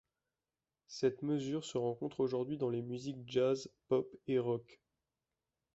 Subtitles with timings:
[0.87, 4.81] Cette mesure se rencontre aujourd'hui dans les musiques jazz, pop et rock.